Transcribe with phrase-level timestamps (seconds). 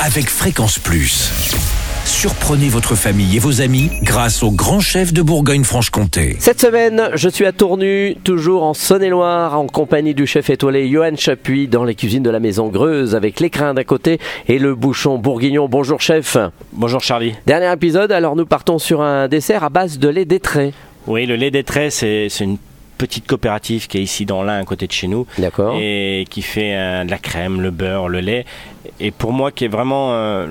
[0.00, 1.30] avec Fréquence Plus.
[2.04, 6.36] Surprenez votre famille et vos amis grâce au grand chef de Bourgogne-Franche-Comté.
[6.38, 11.16] Cette semaine, je suis à Tournu, toujours en Saône-et-Loire, en compagnie du chef étoilé Johan
[11.16, 14.18] Chapuis dans les cuisines de la Maison Greuze, avec l'écrin d'un côté
[14.48, 15.68] et le bouchon bourguignon.
[15.68, 16.36] Bonjour chef.
[16.72, 17.34] Bonjour Charlie.
[17.46, 20.74] Dernier épisode, alors nous partons sur un dessert à base de lait d'étré.
[21.06, 22.58] Oui, le lait d'étré, c'est c'est une
[22.96, 25.76] petite coopérative qui est ici dans l'Ain, à côté de chez nous, D'accord.
[25.80, 28.44] et qui fait euh, de la crème, le beurre, le lait,
[29.00, 30.46] et pour moi qui est vraiment euh,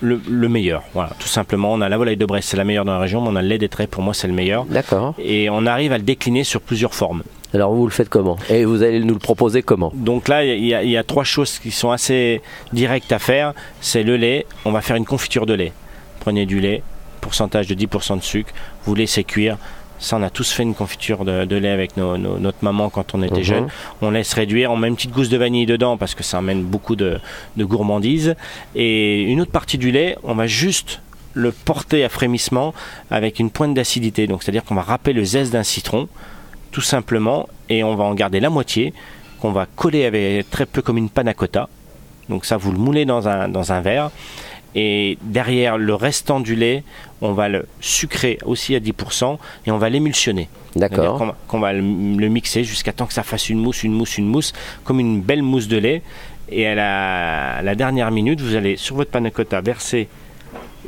[0.00, 0.82] le, le meilleur.
[0.94, 1.72] Voilà, tout simplement.
[1.72, 3.42] On a la volaille de Brest, c'est la meilleure dans la région, mais on a
[3.42, 4.64] le lait d'étré, pour moi c'est le meilleur.
[4.66, 5.14] D'accord.
[5.18, 7.22] Et on arrive à le décliner sur plusieurs formes.
[7.54, 8.36] Alors vous le faites comment?
[8.50, 9.90] Et vous allez nous le proposer comment?
[9.94, 12.42] Donc là, il y, y a trois choses qui sont assez
[12.74, 13.54] directes à faire.
[13.80, 14.44] C'est le lait.
[14.66, 15.72] On va faire une confiture de lait.
[16.20, 16.82] Prenez du lait,
[17.22, 18.52] pourcentage de 10% de sucre.
[18.84, 19.56] Vous laissez cuire.
[19.98, 22.88] Ça, on a tous fait une confiture de, de lait avec nos- nos- notre maman
[22.88, 23.42] quand on était Mhm.
[23.42, 23.68] jeune.
[24.00, 24.70] On laisse réduire.
[24.70, 27.18] On met une petite gousse de vanille dedans parce que ça amène beaucoup de,
[27.56, 28.36] de gourmandise.
[28.76, 31.00] Et une autre partie du lait, on va juste
[31.34, 32.74] le porter à frémissement
[33.10, 34.26] avec une pointe d'acidité.
[34.26, 36.08] Donc, c'est-à-dire qu'on va râper le zeste d'un citron,
[36.70, 38.92] tout simplement, et on va en garder la moitié
[39.40, 41.68] qu'on va coller avec très peu comme une panna cotta.
[42.28, 44.10] Donc ça, vous le moulez dans un, dans un verre.
[44.74, 46.84] Et derrière le restant du lait,
[47.20, 50.48] on va le sucrer aussi à 10% et on va l'émulsionner.
[50.76, 51.18] D'accord.
[51.18, 53.92] qu'on va- Qu'on va le, le mixer jusqu'à temps que ça fasse une mousse, une
[53.94, 54.52] mousse, une mousse,
[54.84, 56.02] comme une belle mousse de lait.
[56.50, 60.08] Et à la, à la dernière minute, vous allez sur votre panna cotta verser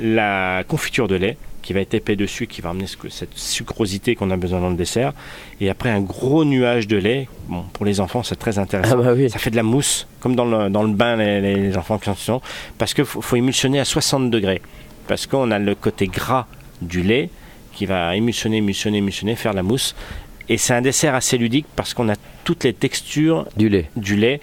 [0.01, 4.15] la confiture de lait qui va être épais dessus, qui va amener ce cette sucrosité
[4.15, 5.13] qu'on a besoin dans le dessert.
[5.61, 7.29] Et après un gros nuage de lait.
[7.49, 8.97] Bon, pour les enfants, c'est très intéressant.
[8.99, 9.29] Ah bah oui.
[9.31, 12.11] Ça fait de la mousse, comme dans le, dans le bain, les, les enfants qui
[12.11, 12.41] en sont.
[12.79, 14.63] Parce qu'il faut, faut émulsionner à 60 degrés.
[15.07, 16.47] Parce qu'on a le côté gras
[16.83, 17.31] du lait
[17.73, 19.95] qui va émulsionner, émulsionner, émulsionner, faire la mousse.
[20.49, 22.15] Et c'est un dessert assez ludique parce qu'on a
[22.45, 23.89] toutes les textures Du lait.
[23.97, 24.41] du lait,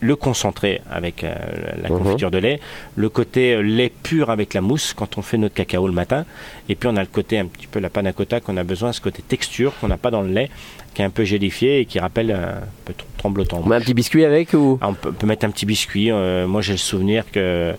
[0.00, 1.34] le concentré avec euh,
[1.82, 1.98] la Mhm.
[1.98, 2.60] confiture de lait,
[2.96, 6.24] le côté euh, lait pur avec la mousse quand on fait notre cacao le matin,
[6.68, 8.92] et puis on a le côté un petit peu la panna cotta qu'on a besoin,
[8.92, 10.50] ce côté texture qu'on n'a pas dans le lait,
[10.94, 13.62] qui est un peu gélifié et qui rappelle un peu tr- tremblotant.
[13.64, 14.78] On met un petit biscuit avec ou?
[14.80, 16.10] Ah, on peut, peut mettre un petit biscuit.
[16.10, 17.72] euh, moi, j'ai le souvenir que euh,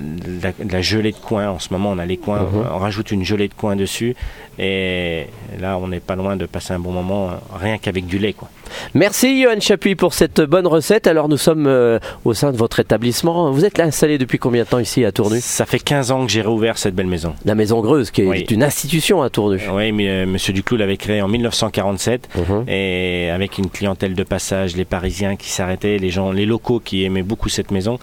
[0.00, 2.64] de, la, de la gelée de coin, en ce moment, on a les coins, Mhm.
[2.74, 4.14] on rajoute une gelée de coin dessus.
[4.58, 5.26] Et
[5.60, 8.32] là, on n'est pas loin de passer un bon moment, euh, rien qu'avec du lait.
[8.32, 8.48] Quoi.
[8.94, 11.06] Merci Johan Chapuis pour cette bonne recette.
[11.06, 13.50] Alors nous sommes euh, au sein de votre établissement.
[13.50, 15.40] Vous êtes là installé depuis combien de temps ici à Tournu?
[15.40, 17.34] Ça fait 15 ans que j'ai réouvert cette belle maison.
[17.44, 18.46] La Maison Greuze, qui est Oui.
[18.50, 19.60] une institution à Tournu.
[19.72, 22.64] Oui, mais euh, Monsieur Duclos l'avait créé en 1947 Mhm.
[22.68, 27.04] et avec une clientèle de passage, les Parisiens qui s'arrêtaient, les gens, les locaux qui
[27.04, 27.98] aimaient beaucoup cette maison.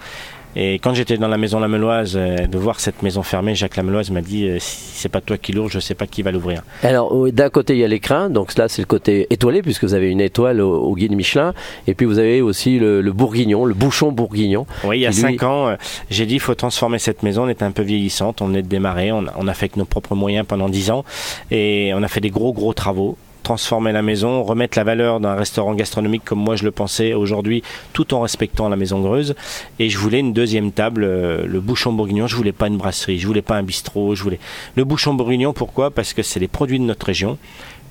[0.56, 4.12] Et quand j'étais dans la maison Lameloise, euh, de voir cette maison fermée, Jacques Lameloise
[4.12, 6.62] m'a dit euh, si c'est pas toi qui l'ouvre, je sais pas qui va l'ouvrir.
[6.84, 9.94] Alors d'un côté il y a l'écrin, donc là c'est le côté étoilé puisque vous
[9.94, 11.54] avez une étoile au, au guide Michelin,
[11.88, 14.64] et puis vous avez aussi le, le bourguignon, le bouchon bourguignon.
[14.84, 15.74] Oui, il y a lui- cinq ans, euh,
[16.08, 17.46] j'ai dit il faut transformer cette maison.
[17.46, 19.86] On était un peu vieillissante, on venait de démarrer, on, on a fait avec nos
[19.86, 21.04] propres moyens pendant dix ans
[21.50, 23.16] et on a fait des gros gros travaux.
[23.44, 27.62] Transformer la maison, remettre la valeur d'un restaurant gastronomique comme moi je le pensais aujourd'hui,
[27.92, 29.34] tout en respectant la maison Greuze.
[29.78, 32.26] Et je voulais une deuxième table, euh, le bouchon bourguignon.
[32.26, 34.40] Je voulais pas une brasserie, je voulais pas un bistrot, je voulais
[34.76, 35.52] le bouchon bourguignon.
[35.52, 35.90] Pourquoi?
[35.90, 37.36] Parce que c'est les produits de notre région.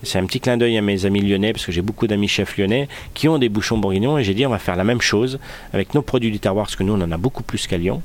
[0.05, 2.57] C'est un petit clin d'œil à mes amis lyonnais, parce que j'ai beaucoup d'amis chefs
[2.57, 4.17] lyonnais qui ont des bouchons bourguignons.
[4.17, 5.39] Et j'ai dit, on va faire la même chose
[5.71, 8.01] avec nos produits du terroir, parce que nous, on en a beaucoup plus qu'à Lyon,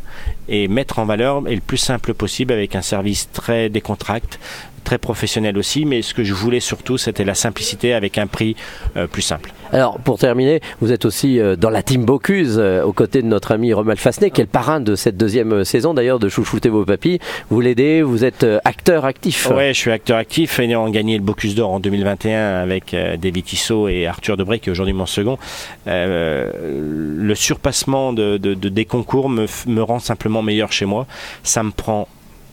[0.49, 4.39] et mettre en valeur et le plus simple possible avec un service très décontracté,
[4.85, 5.85] très professionnel aussi.
[5.85, 8.57] Mais ce que je voulais surtout, c'était la simplicité avec un prix
[8.97, 9.53] euh, plus simple.
[9.73, 13.27] Alors pour terminer, vous êtes aussi euh, dans la team Bocuse, euh, aux côtés de
[13.27, 16.29] notre ami Romuald Fasnet, qui est le parrain de cette deuxième euh, saison d'ailleurs de
[16.31, 17.19] Chouchouter vos papilles.
[17.51, 19.51] Vous l'aidez, vous êtes acteur actif.
[19.51, 23.89] Ouais, je suis acteur actif on gagné le Bocuse d'Or en 2021 avec David Tissot
[23.89, 25.39] et Arthur Debré qui est aujourd'hui mon second.
[25.87, 31.07] Le surpassement de, de- de- des concours me rend simplement meilleur chez moi.
[31.43, 32.09] Ça me prend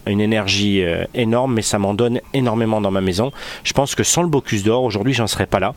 [0.08, 3.32] une énergie euh, énorme, mais ça m'en donne énormément dans ma maison.
[3.64, 5.74] Je pense que sans le Bocuse d'Or, aujourd'hui, j'en serais pas là.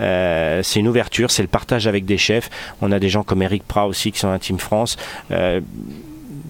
[0.00, 2.50] Euh, c'est une ouverture, c'est le partage avec des chefs.
[2.80, 4.96] On a des gens comme Eric Prat aussi qui sont la Team France.
[5.30, 5.60] Euh,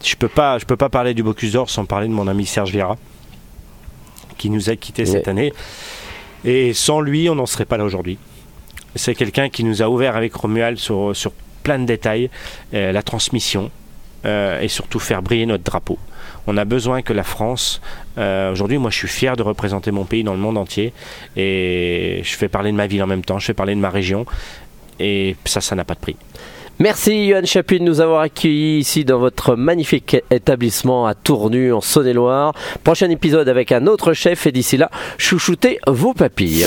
[0.02, 2.46] je peux pas, je peux pas parler du Bocuse d'Or sans parler de mon ami
[2.46, 2.96] Serge Vieira,
[4.38, 5.52] qui nous a quittés cette année.
[6.44, 8.18] Et sans lui, on n'en serait pas là aujourd'hui.
[8.96, 11.32] C'est quelqu'un qui nous a ouvert avec Romuald sur, sur
[11.62, 12.30] plein de détails,
[12.74, 13.70] euh, la transmission
[14.24, 15.98] euh, et surtout faire briller notre drapeau.
[16.46, 17.80] On a besoin que la France,
[18.18, 20.92] euh, aujourd'hui, moi je suis fier de représenter mon pays dans le monde entier
[21.36, 23.90] et je fais parler de ma ville en même temps, je fais parler de ma
[23.90, 24.26] région
[24.98, 26.16] et ça, ça n'a pas de prix.
[26.78, 31.80] Merci Johan Chapuis de nous avoir accueillis ici dans votre magnifique établissement à Tournu en
[31.80, 32.54] Saône-et-Loire.
[32.82, 36.66] Prochain épisode avec un autre chef et d'ici là, chouchoutez vos papilles.